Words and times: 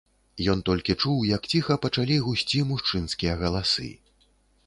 Ён 0.53 0.61
толькі 0.69 0.93
чуў, 1.01 1.19
як 1.31 1.43
ціха 1.51 1.75
пачалі 1.83 2.17
гусці 2.27 2.63
мужчынскія 2.71 3.35
галасы. 3.43 3.91